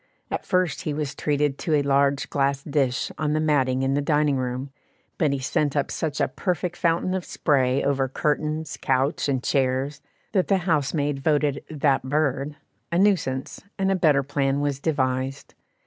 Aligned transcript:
At 0.31 0.47
first 0.47 0.81
he 0.81 0.95
was 0.95 1.13
treated 1.13 1.59
to 1.59 1.75
a 1.75 1.83
large 1.83 2.31
glass 2.31 2.63
dish 2.63 3.11
on 3.19 3.33
the 3.33 3.39
matting 3.39 3.83
in 3.83 3.93
the 3.93 4.01
dining 4.01 4.35
room, 4.37 4.71
but 5.19 5.31
he 5.31 5.37
sent 5.37 5.75
up 5.77 5.91
such 5.91 6.19
a 6.19 6.27
perfect 6.27 6.75
fountain 6.75 7.13
of 7.13 7.23
spray 7.23 7.83
over 7.83 8.07
curtains, 8.07 8.79
couch, 8.81 9.29
and 9.29 9.43
chairs, 9.43 10.01
that 10.31 10.47
the 10.47 10.57
housemaid 10.65 11.19
voted 11.19 11.63
"that 11.69 12.01
bird" 12.01 12.55
a 12.91 12.97
nuisance, 12.97 13.61
and 13.77 13.91
a 13.91 13.95
better 13.95 14.23
plan 14.23 14.59
was 14.59 14.79
devised. 14.79 15.53